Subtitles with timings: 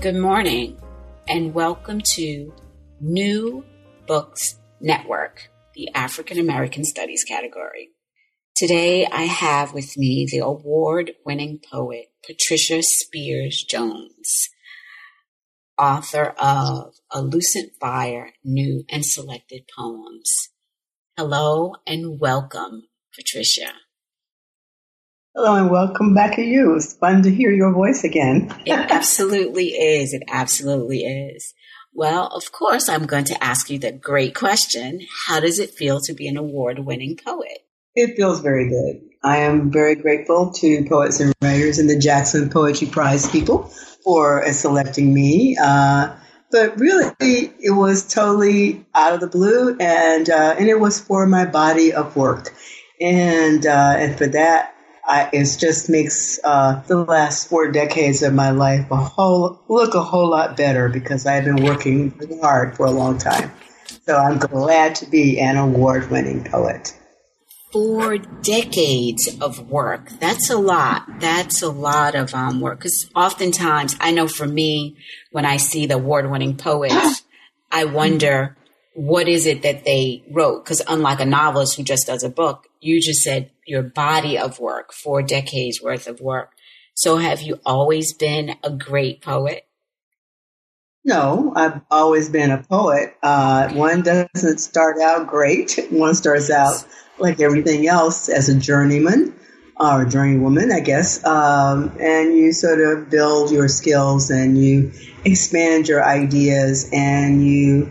[0.00, 0.80] Good morning
[1.28, 2.54] and welcome to
[3.02, 3.66] New
[4.06, 7.90] Books Network, the African American Studies category.
[8.56, 14.48] Today I have with me the award winning poet Patricia Spears Jones,
[15.76, 20.48] author of A Lucent Fire, New and Selected Poems.
[21.18, 23.72] Hello and welcome, Patricia.
[25.36, 26.74] Hello and welcome back to you.
[26.74, 28.52] It's fun to hear your voice again.
[28.66, 30.12] it absolutely is.
[30.12, 31.54] It absolutely is.
[31.94, 35.06] Well, of course, I'm going to ask you the great question.
[35.28, 37.64] How does it feel to be an award winning poet?
[37.94, 39.02] It feels very good.
[39.22, 43.70] I am very grateful to poets and writers and the Jackson Poetry Prize people
[44.02, 45.56] for selecting me.
[45.62, 46.12] Uh,
[46.50, 51.24] but really, it was totally out of the blue, and uh, and it was for
[51.26, 52.52] my body of work,
[53.00, 54.74] and uh, and for that,
[55.10, 59.94] I, it just makes uh, the last four decades of my life a whole look
[59.94, 63.50] a whole lot better because I've been working hard for a long time.
[64.06, 66.96] So I'm glad to be an award-winning poet.
[67.72, 70.10] Four decades of work.
[70.20, 71.02] That's a lot.
[71.18, 72.78] That's a lot of um, work.
[72.78, 74.96] Because oftentimes, I know for me,
[75.32, 77.22] when I see the award-winning poets,
[77.70, 78.56] I wonder
[78.94, 80.64] what is it that they wrote?
[80.64, 84.58] Because unlike a novelist who just does a book, you just said your body of
[84.58, 86.52] work, four decades worth of work.
[86.94, 89.66] So have you always been a great poet?
[91.04, 93.14] No, I've always been a poet.
[93.22, 95.78] Uh, one doesn't start out great.
[95.90, 96.84] One starts out
[97.18, 99.34] like everything else as a journeyman
[99.78, 101.24] or journeywoman, I guess.
[101.24, 104.92] Um, and you sort of build your skills and you
[105.24, 107.90] expand your ideas and you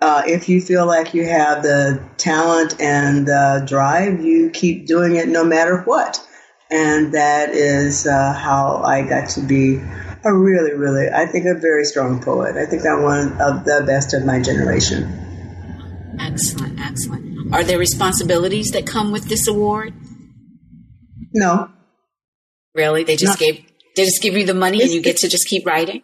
[0.00, 5.16] uh, if you feel like you have the talent and the drive, you keep doing
[5.16, 6.24] it no matter what.
[6.70, 9.76] And that is uh, how I got to be
[10.24, 12.56] a really, really, I think, a very strong poet.
[12.56, 16.16] I think I'm one of the best of my generation.
[16.20, 17.54] Excellent, excellent.
[17.54, 19.94] Are there responsibilities that come with this award?
[21.32, 21.70] No.
[22.74, 23.04] Really?
[23.04, 23.64] They just gave
[23.96, 26.02] they just give you the money and you get to just keep writing?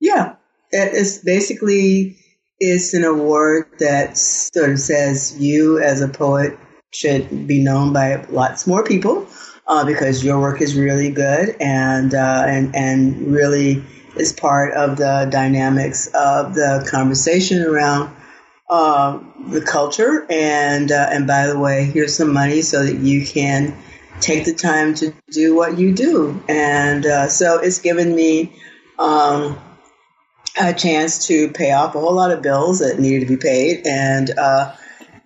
[0.00, 0.36] Yeah.
[0.70, 2.16] It's basically
[2.64, 6.56] it's an award that sort of says you as a poet
[6.92, 9.26] should be known by lots more people
[9.66, 13.82] uh, because your work is really good and uh, and and really
[14.16, 18.14] is part of the dynamics of the conversation around
[18.70, 19.18] uh,
[19.48, 20.24] the culture.
[20.30, 23.76] And uh, and by the way, here's some money so that you can
[24.20, 26.40] take the time to do what you do.
[26.48, 28.54] And uh, so it's given me.
[29.00, 29.58] Um,
[30.60, 33.86] a chance to pay off a whole lot of bills that needed to be paid
[33.86, 34.74] and uh,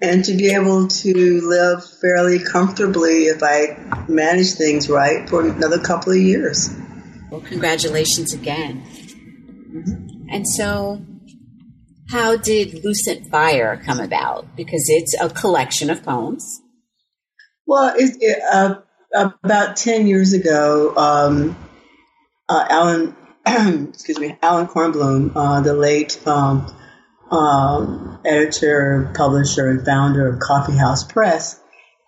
[0.01, 5.81] and to be able to live fairly comfortably if I manage things right for another
[5.81, 6.71] couple of years.
[7.31, 8.83] Well, congratulations again.
[9.73, 10.29] Mm-hmm.
[10.31, 11.05] And so,
[12.11, 14.55] how did Lucent Fire come about?
[14.57, 16.61] Because it's a collection of poems.
[17.67, 18.81] Well, it, it, uh,
[19.43, 21.57] about 10 years ago, um,
[22.49, 23.17] uh, Alan
[23.89, 26.67] excuse me, Alan Kornblum, uh, the late um,
[27.31, 31.61] um, editor, publisher, and founder of Coffee House Press,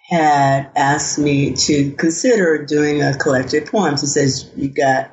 [0.09, 4.00] had asked me to consider doing a collected poems.
[4.00, 5.12] He says, You got,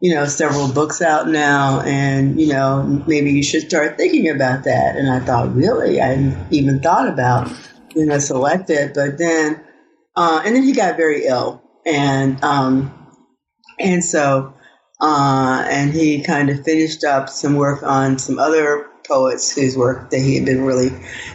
[0.00, 4.64] you know, several books out now, and, you know, maybe you should start thinking about
[4.64, 4.96] that.
[4.96, 6.00] And I thought, Really?
[6.00, 7.48] I hadn't even thought about,
[7.94, 8.92] you know, selected.
[8.94, 9.62] But then,
[10.16, 11.62] uh, and then he got very ill.
[11.86, 12.92] And, um,
[13.78, 14.54] and so,
[15.00, 20.10] uh, and he kind of finished up some work on some other poets whose work
[20.10, 20.90] that he had been really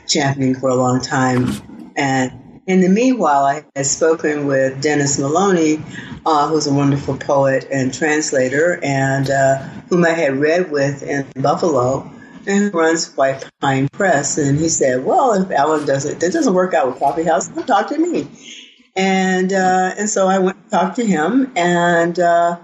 [0.08, 1.48] championing for a long time.
[1.96, 5.84] And in the meanwhile, I had spoken with Dennis Maloney,
[6.26, 9.58] uh, who's a wonderful poet and translator, and uh,
[9.90, 12.10] whom I had read with in Buffalo,
[12.48, 14.38] and who runs White Pine Press.
[14.38, 17.66] And he said, "Well, if Alan doesn't, it doesn't work out with Coffee House, come
[17.66, 18.28] talk to me."
[18.96, 22.58] And uh, and so I went to talk to him, and uh,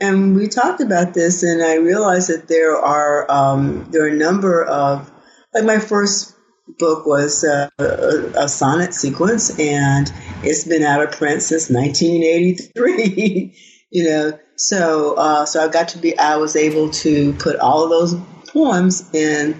[0.00, 4.16] and we talked about this, and I realized that there are um, there are a
[4.16, 5.10] number of
[5.54, 6.34] like my first
[6.78, 10.12] book was uh, a, a, sonnet sequence, and
[10.42, 13.54] it's been out of print since 1983.
[13.90, 17.84] you know, so uh, so I got to be I was able to put all
[17.84, 18.14] of those
[18.48, 19.58] poems in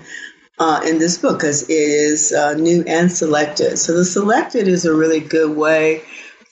[0.58, 3.78] uh, in this book because it is uh, new and selected.
[3.78, 6.02] So the selected is a really good way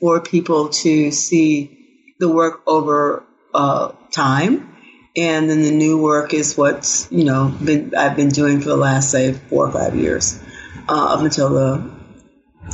[0.01, 4.71] for people to see the work over uh, time.
[5.17, 8.77] And then the new work is what's you know been I've been doing for the
[8.77, 10.43] last say four or five years,
[10.89, 11.91] uh, up until the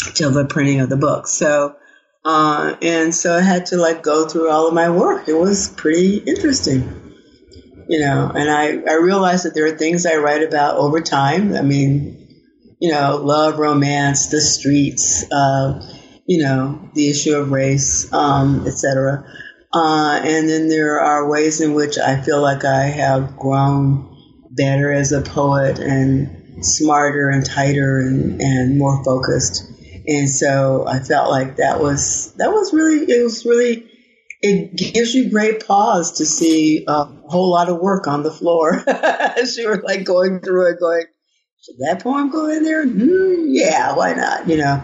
[0.06, 1.26] until the printing of the book.
[1.26, 1.76] So
[2.24, 5.28] uh, and so I had to like go through all of my work.
[5.28, 7.10] It was pretty interesting
[7.90, 11.56] you know, and I, I realized that there are things I write about over time.
[11.56, 12.28] I mean,
[12.78, 15.84] you know, love, romance, the streets, uh,
[16.24, 19.24] you know, the issue of race, um, etc.
[19.72, 24.16] Uh, and then there are ways in which I feel like I have grown
[24.50, 29.70] better as a poet and smarter and tighter and, and more focused.
[30.06, 33.88] And so I felt like that was that was really it was really
[34.42, 38.82] it gives you great pause to see a whole lot of work on the floor
[38.88, 41.04] as you were like going through it, going,
[41.62, 42.86] should that poem go in there?
[42.86, 44.48] Mm, yeah, why not?
[44.48, 44.82] You know.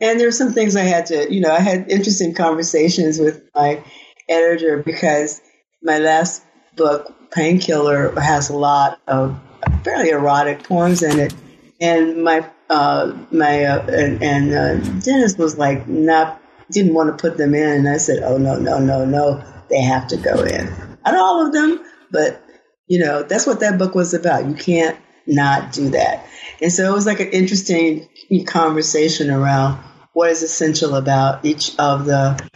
[0.00, 3.84] And there's some things I had to, you know, I had interesting conversations with my
[4.32, 5.40] editor because
[5.82, 6.42] my last
[6.76, 9.38] book, Painkiller, has a lot of
[9.84, 11.34] fairly erotic poems in it,
[11.80, 16.42] and my uh, my uh, and, and uh, Dennis was like not
[16.72, 17.68] didn't want to put them in.
[17.68, 19.44] And I said, oh, no, no, no, no.
[19.70, 20.66] They have to go in.
[21.04, 22.42] Not all of them, but,
[22.88, 24.46] you know, that's what that book was about.
[24.46, 26.26] You can't not do that.
[26.60, 28.08] And so it was like an interesting
[28.46, 29.82] conversation around
[30.14, 32.50] what is essential about each of the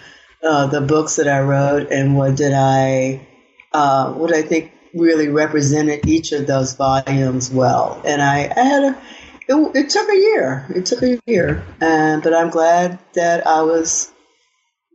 [0.46, 3.26] uh, the books that I wrote and what did I
[3.72, 8.00] uh, what I think really represented each of those volumes well.
[8.06, 9.02] And I, I had a
[9.48, 10.66] it, it took a year.
[10.74, 14.10] It took a year, and but I'm glad that I was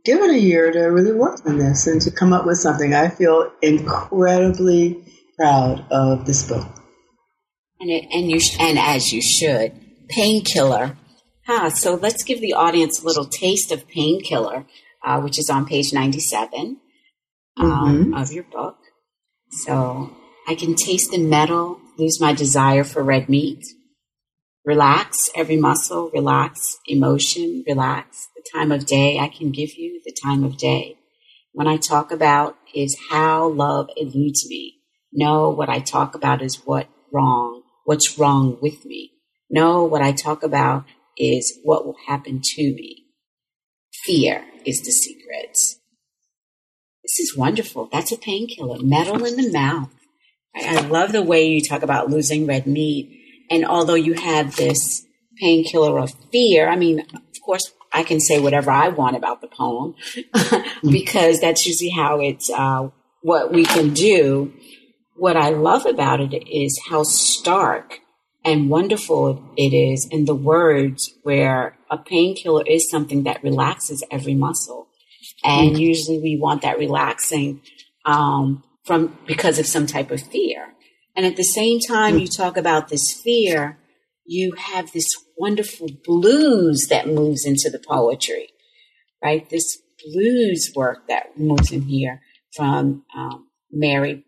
[0.04, 2.92] given a year to really work on this and to come up with something.
[2.92, 5.02] I feel incredibly
[5.38, 6.66] proud of this book.
[7.80, 9.72] And it, and you and as you should,
[10.08, 10.96] painkiller.
[11.46, 14.66] Huh, so let's give the audience a little taste of painkiller,
[15.04, 16.78] uh, which is on page ninety-seven
[17.56, 18.14] um, mm-hmm.
[18.14, 18.76] of your book.
[19.50, 20.14] So
[20.48, 23.62] I can taste the metal, lose my desire for red meat
[24.64, 29.18] Relax every muscle, relax emotion, relax the time of day.
[29.18, 30.98] I can give you the time of day.
[31.52, 34.74] When I talk about is how love eludes me.
[35.12, 39.10] No, what I talk about is what wrong, what's wrong with me.
[39.50, 40.84] No, what I talk about
[41.18, 43.06] is what will happen to me.
[44.04, 45.56] Fear is the secret.
[47.02, 47.88] This is wonderful.
[47.90, 48.78] That's a painkiller.
[48.82, 49.90] Metal in the mouth.
[50.54, 53.18] I, I love the way you talk about losing red meat
[53.52, 55.04] and although you have this
[55.36, 59.48] painkiller of fear, I mean, of course, I can say whatever I want about the
[59.48, 59.94] poem
[60.90, 62.88] because that's usually how it's uh,
[63.20, 64.54] what we can do.
[65.16, 68.00] What I love about it is how stark
[68.44, 74.34] and wonderful it is in the words where a painkiller is something that relaxes every
[74.34, 74.88] muscle.
[75.44, 75.80] And mm-hmm.
[75.80, 77.62] usually we want that relaxing
[78.04, 80.74] um, from because of some type of fear.
[81.14, 83.78] And at the same time, you talk about this fear,
[84.24, 85.06] you have this
[85.36, 88.48] wonderful blues that moves into the poetry,
[89.22, 89.48] right?
[89.50, 92.22] This blues work that moves in here
[92.56, 94.24] from um, Mary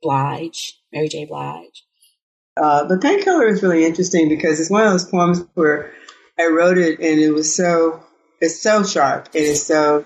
[0.00, 1.24] Blige, Mary J.
[1.24, 1.84] Blige.
[2.58, 5.92] Uh, the painkiller is really interesting because it's one of those poems where
[6.38, 8.02] I wrote it and it was so
[8.40, 9.26] it's so sharp.
[9.26, 10.04] And It is so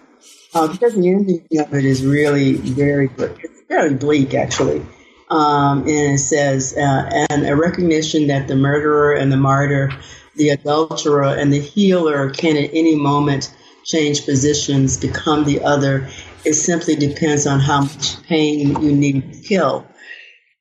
[0.55, 4.85] uh, because the ending of it is really very it's very bleak actually.
[5.31, 9.91] Um, and it says, uh, and a recognition that the murderer and the martyr,
[10.37, 13.55] the adulterer and the healer can at any moment
[13.85, 16.07] change positions, become the other.
[16.45, 19.87] It simply depends on how much pain you need to kill.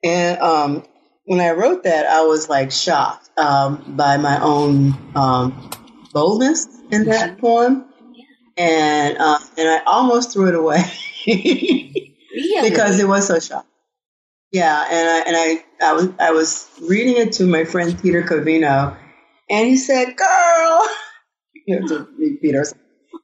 [0.05, 0.85] And um,
[1.25, 5.69] when I wrote that, I was like shocked um, by my own um,
[6.13, 7.85] boldness in that poem,
[8.57, 10.83] and uh, and I almost threw it away.
[12.61, 13.69] Because it was so shocking.
[14.51, 18.23] Yeah, and I and I I was I was reading it to my friend Peter
[18.23, 18.97] Covino,
[19.49, 20.87] and he said, "Girl,"
[21.67, 22.65] you know, to Peter,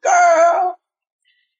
[0.04, 0.77] "Girl,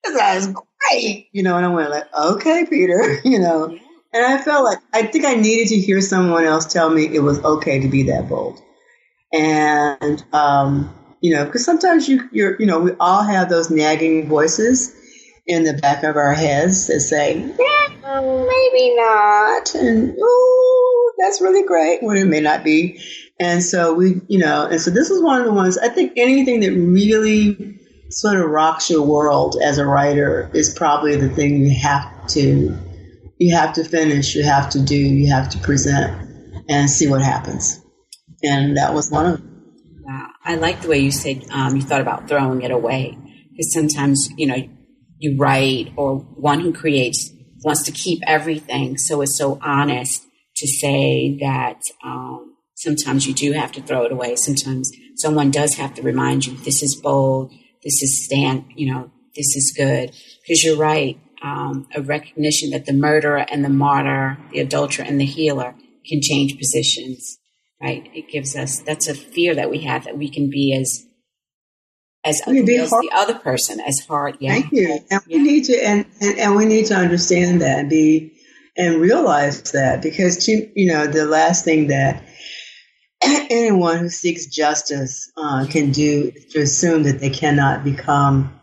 [0.04, 0.54] this is
[0.90, 3.78] great," you know, and I went like, "Okay, Peter," you know,
[4.18, 7.22] and I felt like I think I needed to hear someone else tell me it
[7.22, 8.60] was okay to be that bold,
[9.34, 14.28] and um, you know, because sometimes you you're you know we all have those nagging
[14.28, 14.96] voices
[15.46, 21.66] in the back of our heads that say, yeah, maybe not, and oh, that's really
[21.66, 22.04] great.
[22.04, 23.02] When it may not be.
[23.40, 26.14] And so we, you know, and so this is one of the ones, I think
[26.18, 31.64] anything that really sort of rocks your world as a writer is probably the thing
[31.64, 32.76] you have to,
[33.40, 36.28] you have to finish, you have to do, you have to present
[36.70, 37.82] and see what happens.
[38.44, 39.74] And that was one of them.
[40.04, 40.30] Wow.
[40.44, 43.18] I like the way you said um, you thought about throwing it away.
[43.52, 44.70] Because sometimes, you know,
[45.18, 47.32] you write or one who creates
[47.64, 48.98] wants to keep everything.
[48.98, 50.24] So it's so honest
[50.58, 54.36] to say that um, sometimes you do have to throw it away.
[54.36, 57.52] Sometimes someone does have to remind you, this is bold,
[57.84, 60.12] this is stand, you know, this is good.
[60.42, 61.20] Because you're right.
[61.42, 65.76] Um, a recognition that the murderer and the martyr, the adulterer and the healer
[66.08, 67.38] can change positions,
[67.82, 68.10] right?
[68.14, 71.04] It gives us, that's a fear that we have that we can be as
[72.28, 73.04] as ugly as hard.
[73.04, 74.38] the other person, as hard.
[74.40, 74.52] Yeah.
[74.52, 75.00] Thank you.
[75.10, 75.38] And yeah.
[75.38, 78.34] we need to, and, and, and we need to understand that and be,
[78.76, 82.24] and realize that because you, you know, the last thing that
[83.22, 88.57] anyone who seeks justice uh, can do is to assume that they cannot become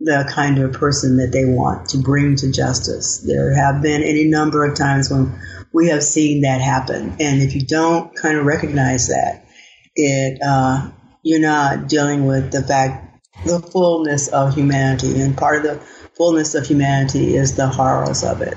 [0.00, 3.18] the kind of person that they want to bring to justice.
[3.18, 5.40] There have been any number of times when
[5.72, 9.46] we have seen that happen, and if you don't kind of recognize that,
[9.94, 10.90] it uh,
[11.26, 15.20] you're not dealing with the fact, the fullness of humanity.
[15.20, 15.84] And part of the
[16.16, 18.56] fullness of humanity is the horrors of it.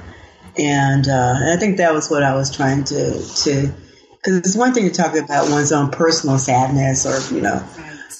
[0.55, 3.73] And, uh, and I think that was what I was trying to, to,
[4.17, 7.65] because it's one thing to talk about one's own personal sadness or, you know,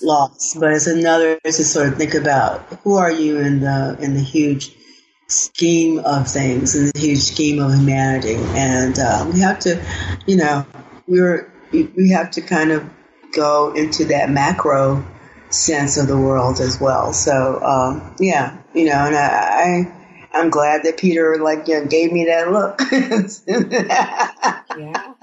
[0.02, 4.14] loss, but it's another to sort of think about who are you in the, in
[4.14, 4.76] the huge
[5.28, 8.36] scheme of things, in the huge scheme of humanity.
[8.36, 9.84] And, uh, we have to,
[10.26, 10.66] you know,
[11.08, 12.90] we're, we have to kind of
[13.34, 15.06] go into that macro
[15.50, 17.14] sense of the world as well.
[17.14, 19.88] So um, yeah, you know, and I,
[20.34, 22.80] I am glad that Peter like you know, gave me that look.
[24.78, 25.14] yeah.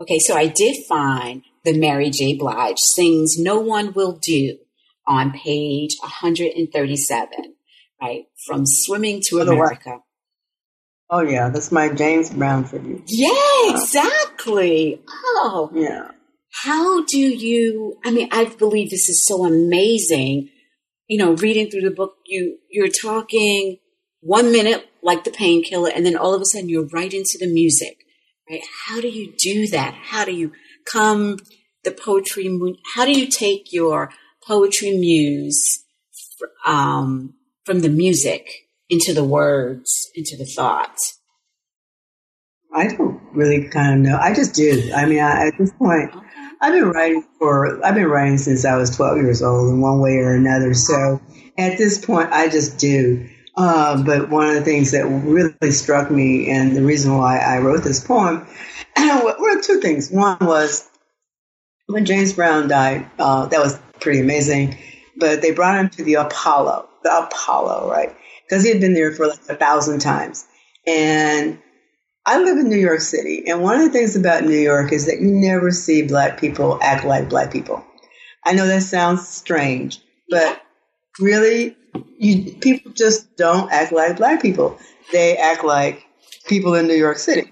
[0.00, 2.34] Okay, so I did find the Mary J.
[2.36, 4.58] Blige sings "No One Will Do"
[5.06, 7.54] on page 137,
[8.00, 10.00] right from "Swimming to America."
[11.14, 13.02] Oh yeah, that's my James Brown tribute.
[13.06, 13.30] Yeah,
[13.66, 15.02] exactly.
[15.10, 16.12] Oh, yeah.
[16.64, 20.48] How do you, I mean, I believe this is so amazing.
[21.08, 23.76] You know, reading through the book, you, you're talking
[24.20, 27.46] one minute like the painkiller, and then all of a sudden you're right into the
[27.46, 27.98] music,
[28.48, 28.62] right?
[28.86, 29.94] How do you do that?
[29.94, 30.52] How do you
[30.84, 31.38] come
[31.84, 32.46] the poetry,
[32.94, 34.10] how do you take your
[34.46, 35.84] poetry muse,
[36.66, 37.34] um,
[37.64, 41.18] from the music into the words, into the thoughts?
[42.74, 44.18] I don't really kind of know.
[44.18, 44.90] I just do.
[44.94, 46.26] I mean, I, at this point, okay.
[46.60, 50.00] I've been writing for I've been writing since I was 12 years old in one
[50.00, 50.74] way or another.
[50.74, 51.20] So
[51.58, 53.28] at this point, I just do.
[53.56, 57.58] Uh, but one of the things that really struck me, and the reason why I
[57.58, 58.46] wrote this poem,
[59.38, 60.10] were two things.
[60.10, 60.88] One was
[61.86, 63.08] when James Brown died.
[63.18, 64.76] Uh, that was pretty amazing.
[65.16, 68.14] But they brought him to the Apollo, the Apollo, right?
[68.48, 70.46] Because he had been there for like a thousand times,
[70.86, 71.58] and
[72.24, 75.06] I live in New York City, and one of the things about New York is
[75.06, 77.84] that you never see black people act like black people.
[78.44, 80.62] I know that sounds strange, but
[81.18, 81.76] really,
[82.18, 84.78] you, people just don't act like black people.
[85.12, 86.06] They act like
[86.46, 87.50] people in New York City.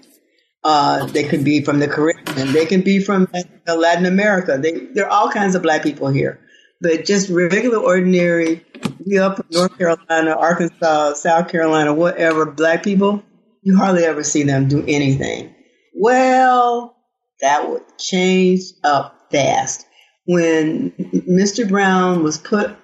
[0.63, 2.53] Uh, they could be from the Caribbean.
[2.53, 3.27] They can be from
[3.67, 4.57] Latin America.
[4.61, 6.39] They, there are all kinds of black people here.
[6.81, 8.65] But just regular, ordinary,
[9.05, 13.23] we up from North Carolina, Arkansas, South Carolina, whatever, black people,
[13.61, 15.53] you hardly ever see them do anything.
[15.95, 16.95] Well,
[17.41, 19.85] that would change up fast.
[20.25, 21.67] When Mr.
[21.67, 22.75] Brown was put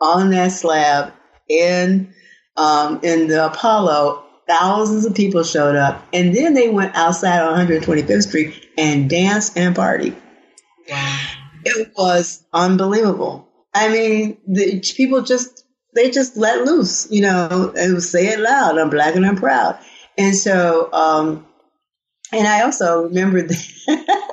[0.00, 1.12] on that slab
[1.48, 2.12] in
[2.56, 7.66] um, in the Apollo, thousands of people showed up, and then they went outside on
[7.66, 10.16] 125th Street and danced and partied.
[10.88, 11.18] Wow.
[11.64, 13.48] It was unbelievable.
[13.74, 18.78] I mean, the people just they just let loose, you know, and say it loud.
[18.78, 19.78] I'm black and I'm proud.
[20.18, 21.46] And so, um,
[22.32, 24.32] and I also remember that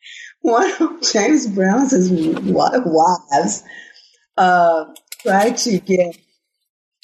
[0.40, 3.62] one of James Brown's wives
[4.36, 4.84] uh,
[5.22, 6.18] tried to get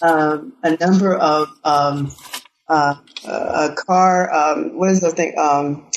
[0.03, 2.13] um, a number of um,
[2.69, 4.33] uh, a car.
[4.33, 5.35] Um, what is the thing?
[5.39, 5.89] Um,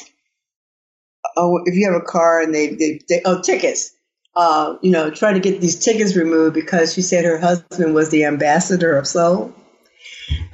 [1.38, 3.92] oh, if you have a car and they, they, they oh tickets.
[4.36, 8.10] Uh, you know, trying to get these tickets removed because she said her husband was
[8.10, 9.54] the ambassador of soul.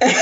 [0.00, 0.12] Sorry.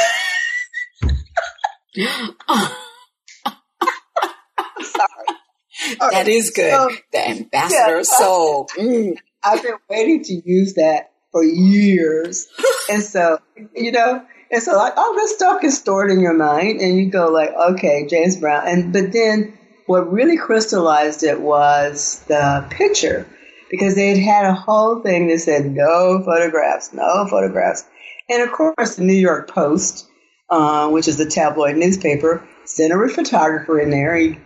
[5.98, 6.72] That is good.
[6.72, 8.68] So, the ambassador yeah, soul.
[8.76, 9.16] Mm.
[9.42, 12.48] I've been waiting to use that for years.
[12.90, 13.38] and so,
[13.74, 17.10] you know, And so like all this stuff is stored in your mind and you
[17.10, 18.62] go like, okay, James Brown.
[18.66, 23.26] And but then what really crystallized it was the picture
[23.68, 27.84] because they had had a whole thing that said no photographs, no photographs.
[28.30, 30.06] And of course, the New York Post,
[30.48, 34.14] uh, which is the tabloid newspaper, sent a photographer in there.
[34.14, 34.38] He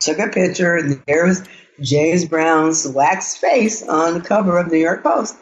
[0.00, 1.46] took a picture, and there was
[1.80, 5.36] James Brown's wax face on the cover of the New York Post.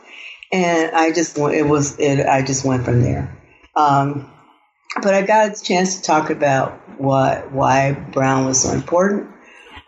[0.53, 2.27] And I just it was it.
[2.27, 3.37] I just went from there.
[3.77, 4.31] Um,
[5.01, 9.31] but I got a chance to talk about what why Brown was so important,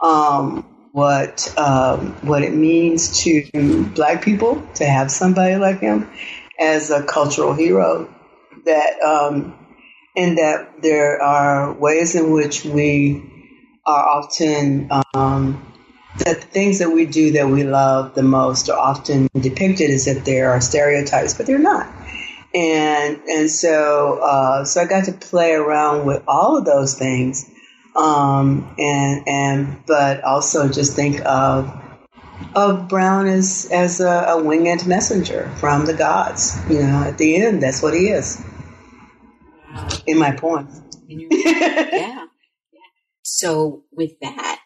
[0.01, 6.09] um, what um, what it means to Black people to have somebody like him
[6.59, 8.13] as a cultural hero.
[8.65, 9.59] That um,
[10.17, 13.31] and that there are ways in which we
[13.85, 15.72] are often um,
[16.19, 20.07] that the things that we do that we love the most are often depicted as
[20.07, 21.91] if they are stereotypes, but they're not.
[22.55, 27.51] And and so uh, so I got to play around with all of those things,
[27.97, 31.73] um, and and but also just think of
[32.55, 36.59] of Brown as as a, a winged messenger from the gods.
[36.69, 38.43] You know, at the end, that's what he is.
[40.07, 40.69] In my poem.
[41.07, 41.89] yeah.
[41.93, 42.27] yeah.
[43.25, 44.62] So with that,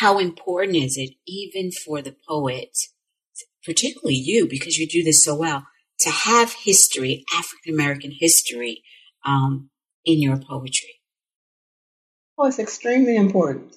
[0.00, 2.70] how important is it, even for the poet,
[3.66, 5.66] particularly you, because you do this so well,
[6.00, 8.82] to have history, African American history,
[9.26, 9.68] um,
[10.06, 10.94] in your poetry?
[12.38, 13.76] Oh, it's extremely important.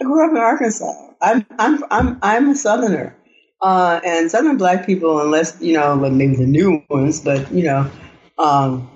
[0.00, 1.12] I grew up in Arkansas.
[1.20, 3.16] I'm I'm I'm I'm a Southerner,
[3.60, 7.88] uh, and Southern Black people, unless you know, maybe the new ones, but you know,
[8.36, 8.90] um,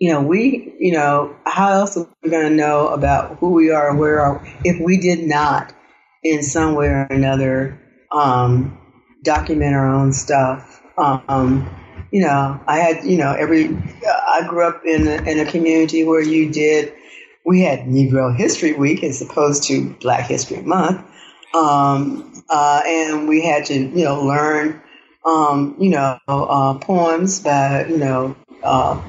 [0.00, 3.70] you know, we, you know, how else are we going to know about who we
[3.70, 5.72] are and where are if we did not
[6.24, 8.78] in some way or another um,
[9.22, 10.82] document our own stuff.
[10.96, 11.68] Um,
[12.10, 13.66] you know, I had, you know, every,
[14.06, 16.94] I grew up in a, in a community where you did,
[17.44, 21.04] we had Negro History Week as opposed to Black History Month.
[21.52, 24.80] Um, uh, and we had to, you know, learn,
[25.24, 29.02] um, you know, uh, poems by, you know, uh,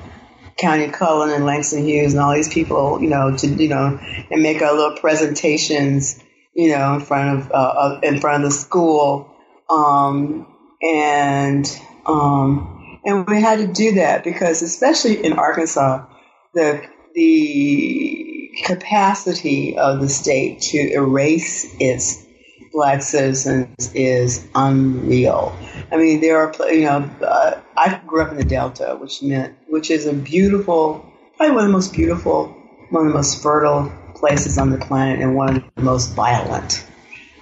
[0.59, 3.99] Countee Cullen and Langston Hughes and all these people, you know, to, you know,
[4.31, 6.21] and make our little presentations
[6.55, 9.29] you know, in front of uh, in front of the school,
[9.69, 10.47] um,
[10.81, 16.05] and um, and we had to do that because, especially in Arkansas,
[16.53, 16.81] the
[17.13, 22.25] the capacity of the state to erase its
[22.71, 25.57] black citizens is unreal.
[25.91, 29.57] I mean, there are you know, uh, I grew up in the Delta, which meant
[29.67, 32.47] which is a beautiful, probably one of the most beautiful,
[32.91, 33.91] one of the most fertile
[34.25, 36.83] places on the planet and one of the most violent.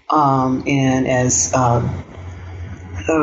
[0.09, 2.03] Um, and as um,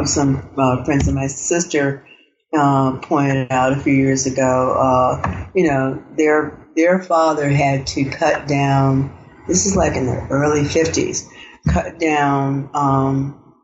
[0.07, 2.07] some uh, friends of my sister
[2.57, 8.05] uh, pointed out a few years ago, uh, you know, their their father had to
[8.05, 9.15] cut down.
[9.47, 11.29] This is like in the early fifties.
[11.69, 13.55] Cut down um,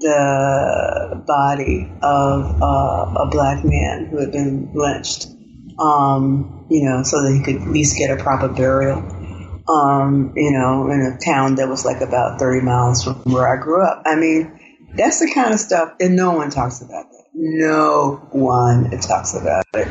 [0.00, 5.28] the body of uh, a black man who had been lynched
[5.78, 9.02] um, you know, so that he could at least get a proper burial.
[9.68, 13.62] Um, you know, in a town that was like about 30 miles from where I
[13.62, 14.02] grew up.
[14.04, 14.60] I mean,
[14.94, 17.24] that's the kind of stuff, and no one talks about that.
[17.32, 19.88] No one talks about it.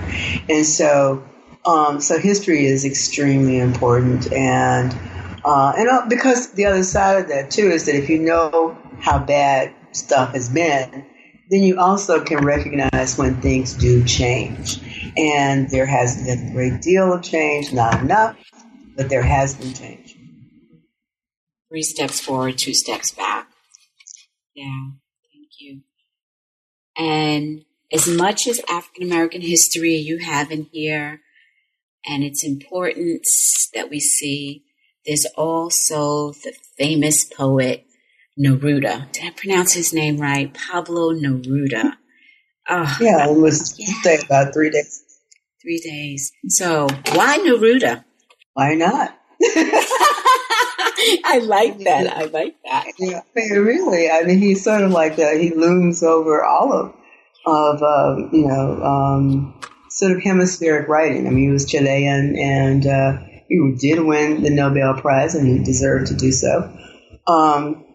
[0.50, 1.24] And so,
[1.66, 4.96] um, so history is extremely important, and
[5.44, 8.78] uh, and uh, because the other side of that too is that if you know
[9.00, 11.06] how bad stuff has been,
[11.50, 14.80] then you also can recognize when things do change.
[15.18, 18.38] And there has been a great deal of change, not enough,
[18.96, 20.18] but there has been change.
[21.70, 23.48] Three steps forward, two steps back.
[24.54, 24.90] Yeah,
[25.34, 25.82] thank you.
[26.96, 31.22] And as much as African American history you have in here
[32.06, 34.64] and its importance that we see,
[35.06, 37.86] there's also the famous poet
[38.40, 39.12] Neruda.
[39.12, 40.54] Did I pronounce his name right?
[40.54, 41.94] Pablo Neruda.
[42.70, 44.20] Oh, yeah, it was yeah.
[44.26, 45.04] about three days.
[45.62, 46.32] Three days.
[46.48, 48.04] So why Neruda?
[48.54, 49.18] Why not?
[51.26, 52.16] I like that.
[52.16, 52.86] I like that.
[52.98, 54.10] Yeah, really.
[54.10, 55.40] I mean, he's sort of like that.
[55.40, 56.96] He looms over all of,
[57.46, 61.28] of um, you know, um, sort of hemispheric writing.
[61.28, 63.18] I mean, he was Chilean, and uh,
[63.50, 66.72] he did win the Nobel Prize, and he deserved to do so.
[67.28, 67.86] Um,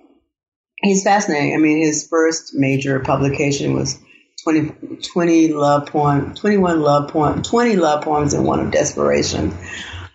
[0.82, 1.54] he's fascinating.
[1.54, 3.98] I mean, his first major publication was
[4.44, 9.56] 20, 20 love poem, 21 love poem, 20 love poems and one of desperation.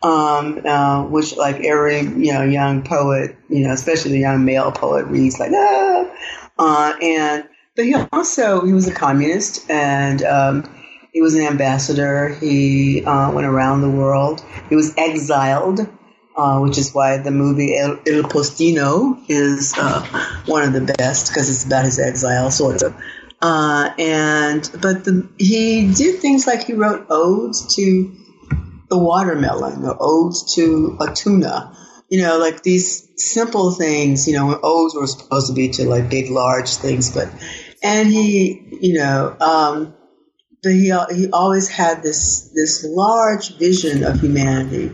[0.03, 4.71] Um, uh, which like every, you know, young poet, you know, especially the young male
[4.71, 6.05] poet reads like, ah,
[6.59, 10.63] uh, and, but he also, he was a communist and, um,
[11.13, 12.29] He was an ambassador.
[12.41, 14.41] He uh, went around the world.
[14.69, 15.87] He was exiled,
[16.35, 20.01] uh, which is why the movie El, Il Postino is uh,
[20.47, 22.95] one of the best because it's about his exile, sort of.
[23.41, 28.11] Uh, and but the, he did things like he wrote odes to
[28.89, 31.77] the watermelon or odes to a tuna.
[32.09, 34.27] You know, like these simple things.
[34.27, 37.29] You know, odes were supposed to be to like big, large things, but
[37.81, 39.93] and he, you know, um,
[40.61, 44.91] but he he always had this this large vision of humanity.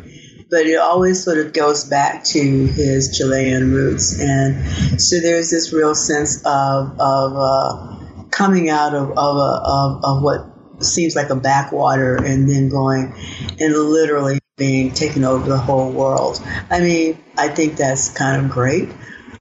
[0.50, 5.72] But it always sort of goes back to his Chilean roots, and so there's this
[5.72, 11.30] real sense of of uh, coming out of of, a, of of what seems like
[11.30, 13.14] a backwater and then going
[13.60, 16.42] and literally being taken over the whole world.
[16.70, 18.90] I mean, I think that's kind of great.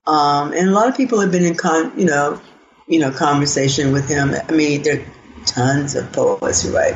[0.07, 2.41] Um, and a lot of people have been in con, you know,
[2.87, 4.33] you know, conversation with him.
[4.47, 5.05] I mean, there are
[5.45, 6.95] tons of poets who write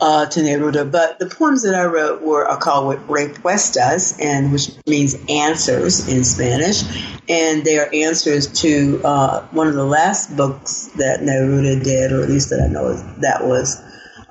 [0.00, 4.70] uh, to Neruda, but the poems that I wrote were are called respuestas, and which
[4.86, 6.82] means answers in Spanish,
[7.28, 12.22] and they are answers to uh, one of the last books that Neruda did, or
[12.22, 13.82] at least that I know that was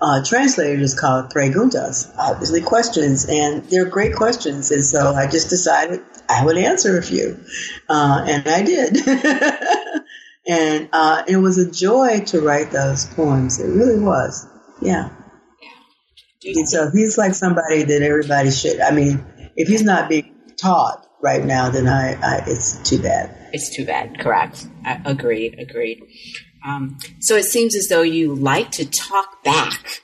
[0.01, 5.49] uh, translated is called Preguntas, obviously questions, and they're great questions, and so I just
[5.49, 7.39] decided I would answer a few,
[7.87, 8.97] uh, and I did.
[10.47, 13.59] and uh, it was a joy to write those poems.
[13.59, 14.45] It really was.
[14.81, 15.09] Yeah.
[16.45, 18.79] And so he's like somebody that everybody should.
[18.79, 19.23] I mean,
[19.55, 23.35] if he's not being taught right now, then I, I it's too bad.
[23.53, 24.19] It's too bad.
[24.19, 24.67] Correct.
[25.05, 25.57] Agreed.
[25.59, 26.01] Agreed.
[26.65, 30.01] Um, so it seems as though you like to talk back,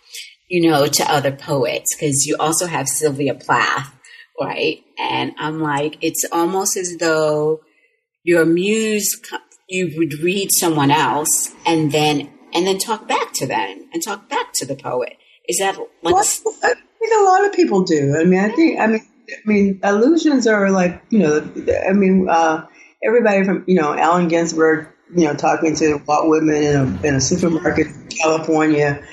[0.49, 3.93] you know, to other poets because you also have Sylvia Plath,
[4.39, 4.81] right?
[4.97, 7.61] And I'm like, it's almost as though
[8.23, 9.19] your muse,
[9.69, 14.27] you would read someone else and then and then talk back to them and talk
[14.29, 15.17] back to the poet.
[15.49, 16.43] Is that what's?
[16.45, 18.15] Well, I think a lot of people do.
[18.15, 18.79] I mean, I think.
[18.79, 21.51] I mean, I mean, allusions are like you know.
[21.87, 22.67] I mean, uh,
[23.03, 27.15] everybody from you know Allen Ginsberg, you know, talking to Walt Whitman in a, in
[27.15, 29.03] a supermarket in California,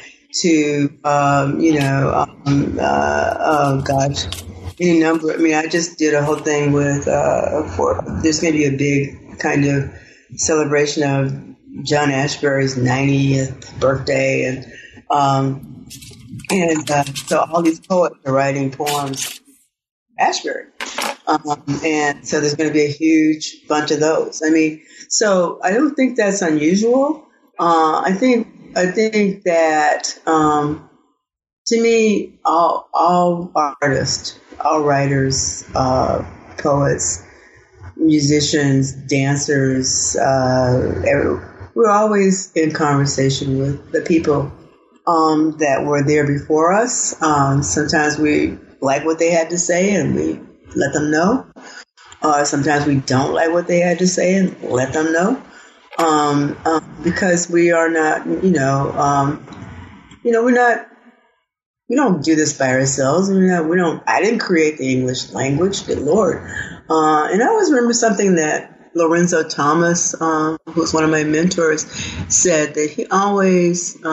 [0.42, 4.26] to um, you know, um, uh, oh gosh,
[4.78, 5.32] any number.
[5.32, 8.66] I mean, I just did a whole thing with uh, for there's going to be
[8.66, 9.90] a big kind of
[10.36, 11.32] celebration of
[11.82, 14.70] John Ashbery's 90th birthday, and
[15.10, 15.86] um,
[16.50, 19.40] and uh, so all these poets are writing poems,
[20.20, 20.66] Ashbery.
[21.26, 24.42] Um, and so there's going to be a huge bunch of those.
[24.44, 27.26] I mean, so I don't think that's unusual.
[27.58, 30.88] Uh, I think I think that um,
[31.66, 33.50] to me, all all
[33.82, 36.24] artists, all writers, uh,
[36.58, 37.24] poets,
[37.96, 41.02] musicians, dancers, uh,
[41.74, 44.52] we're always in conversation with the people
[45.06, 47.20] um, that were there before us.
[47.22, 50.40] Um, sometimes we like what they had to say and we
[50.74, 51.46] let them know.
[52.22, 55.42] Uh, sometimes we don't like what they had to say and let them know.
[55.98, 59.46] Um, um because we are not, you know, um,
[60.24, 60.86] you know, we're not,
[61.88, 63.30] we don't do this by ourselves.
[63.30, 66.38] We we don't I didn't create the English language, good Lord.
[66.90, 71.84] Uh, and I always remember something that Lorenzo Thomas, um, who's one of my mentors,
[72.28, 74.04] said that he always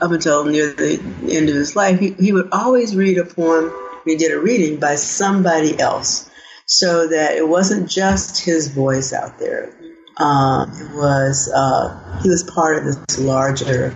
[0.00, 3.72] up until near the end of his life, he, he would always read a poem.
[4.04, 6.30] He did a reading by somebody else,
[6.66, 9.74] so that it wasn't just his voice out there.
[10.16, 13.94] Um, it was uh, he was part of this larger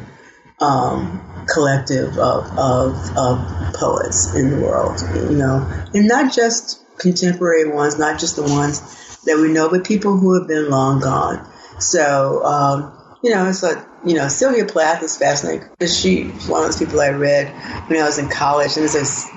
[0.60, 1.20] um,
[1.52, 7.98] collective of, of, of poets in the world, you know, and not just contemporary ones,
[7.98, 8.80] not just the ones
[9.24, 11.48] that we know, but people who have been long gone.
[11.78, 16.48] So, um, you know, it's like you know, Sylvia Plath is fascinating because she was
[16.48, 17.48] one of those people I read
[17.88, 18.76] when I was in college.
[18.76, 19.30] And it was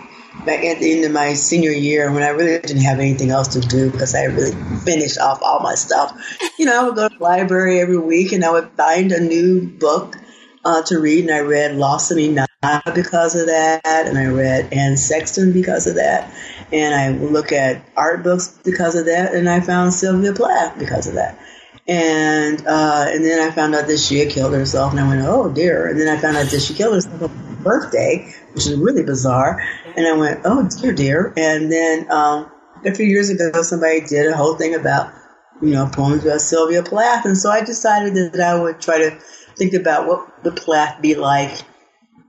[0.45, 3.49] back at the end of my senior year when I really didn't have anything else
[3.49, 6.19] to do because I really finished off all my stuff.
[6.57, 9.19] You know, I would go to the library every week and I would find a
[9.19, 10.15] new book
[10.63, 11.25] uh, to read.
[11.25, 13.81] And I read Lawson Nada because of that.
[13.85, 16.33] And I read Anne Sexton because of that.
[16.71, 19.35] And I look at art books because of that.
[19.35, 21.39] And I found Sylvia Plath because of that.
[21.87, 25.21] And uh, and then I found out that she had killed herself, and I went,
[25.23, 25.87] oh dear.
[25.87, 29.03] And then I found out that she killed herself on her birthday, which is really
[29.03, 29.61] bizarre.
[29.95, 31.33] And I went, oh dear, dear.
[31.37, 32.51] And then um,
[32.83, 35.13] a few years ago, somebody did a whole thing about
[35.61, 39.11] you know poems about Sylvia Plath, and so I decided that I would try to
[39.55, 41.61] think about what would Plath be like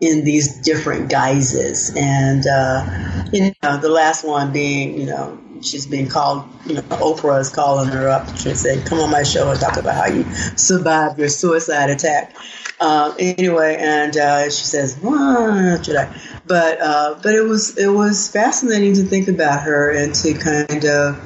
[0.01, 1.93] in these different guises.
[1.97, 6.83] And, uh, you know, the last one being, you know, she's being called, you know,
[6.83, 10.07] Oprah is calling her up to say, come on my show and talk about how
[10.13, 10.25] you
[10.57, 12.37] survived your suicide attack.
[12.79, 16.15] Um, anyway, and uh, she says, well, should I?
[16.47, 20.85] But uh, but it was it was fascinating to think about her and to kind
[20.85, 21.19] of,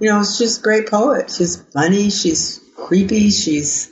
[0.00, 1.30] you know, she's a great poet.
[1.30, 2.10] She's funny.
[2.10, 3.30] She's creepy.
[3.30, 3.91] She's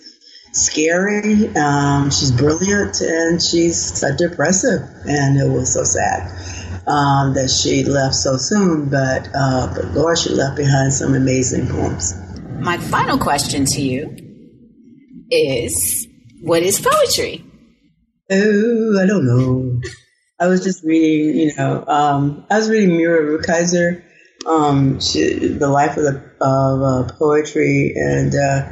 [0.53, 1.49] scary.
[1.57, 4.83] Um, she's brilliant, and she's so depressive.
[5.05, 6.31] And it was so sad
[6.87, 8.89] um, that she left so soon.
[8.89, 12.15] But uh, but Lord, she left behind some amazing poems.
[12.61, 14.17] My final question to you
[15.31, 16.07] is
[16.43, 17.45] what is poetry?
[18.31, 19.81] Oh, I don't know.
[20.39, 24.03] I was just reading, you know, um, I was reading Muriel Rukeyser,
[24.47, 28.71] um, she, the life of the of uh, poetry, and uh,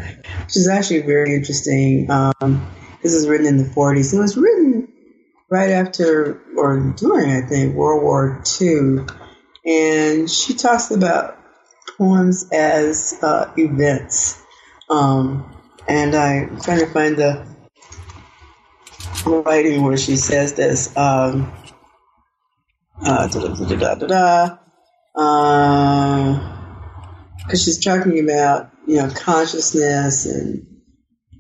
[0.49, 2.11] she's actually very interesting.
[2.11, 2.71] Um,
[3.03, 4.15] this is written in the 40s.
[4.15, 4.89] It was written
[5.51, 9.05] right after or during, I think, World War II,
[9.67, 11.39] and she talks about
[11.97, 14.43] poems as uh, events.
[14.89, 15.55] Um,
[15.87, 17.47] and I'm trying to find the
[19.27, 20.97] writing where she says this.
[20.97, 21.53] Um,
[23.01, 24.68] uh, da da da.
[25.19, 26.39] Because
[27.51, 30.65] uh, she's talking about you know consciousness and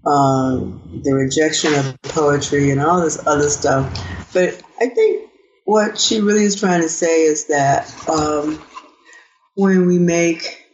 [0.04, 3.86] um, the rejection of poetry and all this other stuff.
[4.32, 5.30] But I think
[5.64, 8.60] what she really is trying to say is that um,
[9.54, 10.64] when we make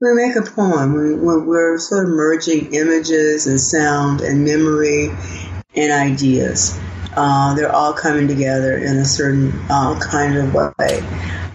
[0.00, 5.10] we make a poem, when we're sort of merging images and sound and memory
[5.74, 6.78] and ideas.
[7.18, 11.02] Uh, they're all coming together in a certain uh, kind of way.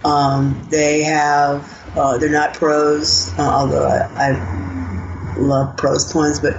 [0.04, 6.56] Um, they have, uh, they're not prose, uh, although I, I, love prose poems, but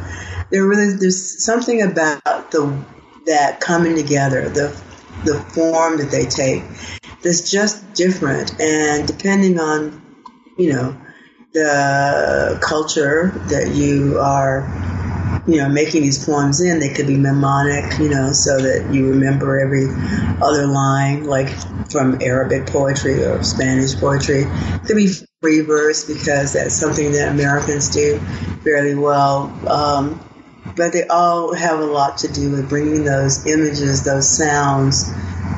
[0.49, 2.83] there really there's something about the
[3.25, 4.69] that coming together, the
[5.25, 6.63] the form that they take,
[7.21, 10.01] that's just different, and depending on,
[10.57, 10.97] you know,
[11.53, 14.63] the culture that you are
[15.47, 19.09] you know, making these poems in, they could be mnemonic, you know, so that you
[19.09, 19.87] remember every
[20.41, 21.49] other line, like
[21.91, 24.43] from Arabic poetry or Spanish poetry.
[24.43, 25.09] It could be
[25.41, 28.19] free verse because that's something that Americans do
[28.63, 29.51] fairly well.
[29.67, 30.21] Um,
[30.77, 35.11] but they all have a lot to do with bringing those images, those sounds,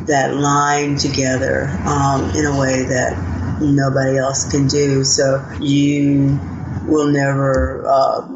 [0.08, 5.04] that line together um, in a way that nobody else can do.
[5.04, 6.40] So you
[6.88, 7.86] will never.
[7.88, 8.35] Uh,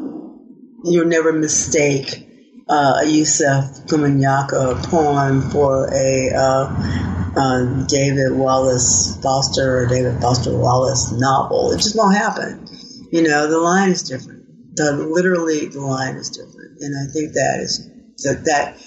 [0.84, 2.26] you'll never mistake
[2.68, 10.56] uh, a Yusef Komunyakaa poem for a uh, uh, David Wallace Foster or David Foster
[10.56, 11.72] Wallace novel.
[11.72, 12.66] It just won't happen.
[13.10, 14.46] You know, the line is different.
[14.76, 17.88] The literally the line is different, and I think that is
[18.22, 18.78] that that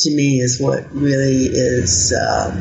[0.00, 2.56] to me is what really is um,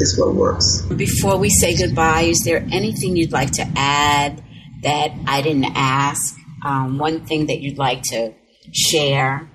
[0.00, 0.82] is what works.
[0.82, 4.42] Before we say goodbye, is there anything you'd like to add
[4.82, 6.34] that I didn't ask?
[6.64, 8.34] Um, one thing that you'd like to
[8.72, 9.48] share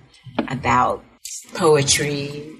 [0.47, 1.03] about
[1.53, 2.55] poetry?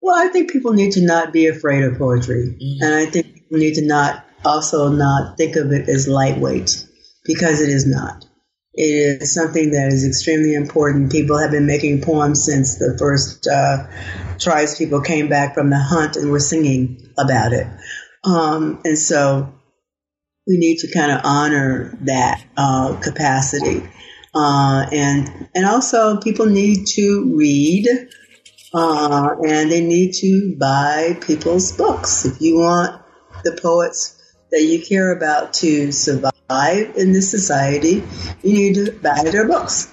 [0.00, 2.56] Well, I think people need to not be afraid of poetry.
[2.60, 2.84] Mm-hmm.
[2.84, 6.86] And I think people need to not also not think of it as lightweight
[7.24, 8.24] because it is not.
[8.74, 11.10] It is something that is extremely important.
[11.10, 13.88] People have been making poems since the first uh,
[14.38, 17.66] tribes people came back from the hunt and were singing about it.
[18.24, 19.52] Um, and so
[20.48, 23.86] we need to kind of honor that uh, capacity.
[24.34, 27.86] Uh, and and also people need to read
[28.74, 32.24] uh, and they need to buy people's books.
[32.24, 33.02] If you want
[33.44, 34.14] the poets
[34.50, 38.02] that you care about to survive in this society,
[38.42, 39.92] you need to buy their books.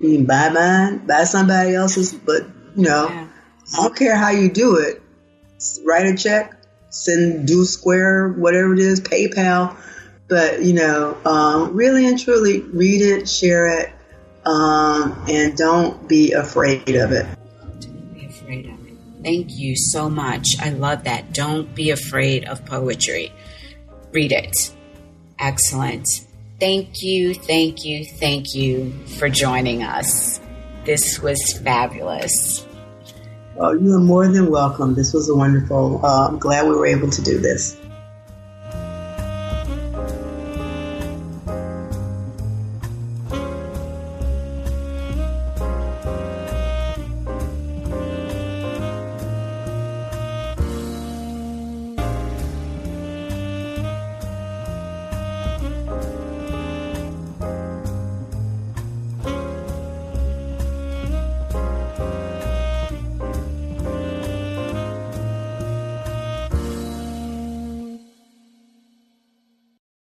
[0.00, 2.44] You can buy mine, buy somebody else's, but
[2.76, 3.28] you know, yeah.
[3.74, 5.02] I don't care how you do it.
[5.84, 6.59] Write a check,
[6.90, 9.76] send do Square, whatever it is, PayPal.
[10.28, 13.90] But you know, um, really and truly, read it, share it,
[14.44, 17.26] um, and don't be afraid of it.
[17.80, 18.94] Don't be afraid of it.
[19.24, 20.46] Thank you so much.
[20.60, 21.32] I love that.
[21.32, 23.32] Don't be afraid of poetry.
[24.12, 24.54] Read it.
[25.38, 26.06] Excellent.
[26.60, 30.38] Thank you, thank you, thank you for joining us.
[30.84, 32.66] This was fabulous.
[33.62, 34.94] Oh, you are more than welcome.
[34.94, 36.00] This was a wonderful.
[36.02, 37.76] Uh, I'm glad we were able to do this.